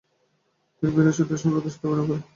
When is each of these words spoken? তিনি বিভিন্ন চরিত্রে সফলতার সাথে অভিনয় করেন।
তিনি 0.73 0.89
বিভিন্ন 0.89 1.11
চরিত্রে 1.11 1.37
সফলতার 1.37 1.73
সাথে 1.73 1.87
অভিনয় 1.87 2.07
করেন। 2.09 2.21